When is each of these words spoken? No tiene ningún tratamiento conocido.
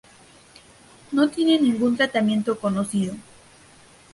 No 1.11 1.29
tiene 1.29 1.59
ningún 1.61 1.95
tratamiento 1.95 2.59
conocido. 2.59 3.13